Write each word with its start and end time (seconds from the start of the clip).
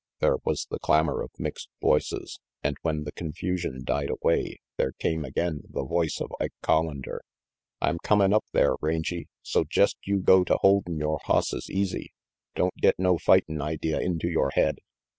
There 0.17 0.37
was 0.43 0.65
the 0.67 0.79
clamor 0.79 1.21
of 1.21 1.29
mixed 1.37 1.69
voices, 1.79 2.39
and 2.63 2.75
when 2.81 3.03
the 3.03 3.11
confusion 3.11 3.83
died 3.83 4.09
away, 4.09 4.57
there 4.77 4.93
came 4.93 5.23
again 5.23 5.61
the 5.69 5.85
voice 5.85 6.19
of 6.19 6.31
Ike 6.39 6.53
Collander. 6.63 7.19
"I'm 7.79 7.99
comin' 7.99 8.33
up 8.33 8.45
there, 8.51 8.73
Rangy, 8.81 9.27
so 9.43 9.63
jest 9.63 9.97
you 10.03 10.17
go 10.17 10.43
to 10.43 10.57
holdin' 10.61 10.97
yore 10.97 11.19
hosses 11.25 11.69
easy. 11.69 12.13
Don't 12.55 12.75
get 12.77 12.97
no 12.97 13.19
fightin' 13.19 13.61
idea 13.61 13.99
into 13.99 14.27
yore 14.27 14.49
head." 14.55 14.79